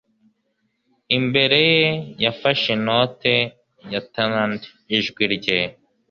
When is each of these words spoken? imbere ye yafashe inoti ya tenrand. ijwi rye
imbere 1.17 1.59
ye 1.77 1.89
yafashe 2.23 2.67
inoti 2.77 3.35
ya 3.91 3.99
tenrand. 4.13 4.61
ijwi 4.97 5.23
rye 5.35 5.59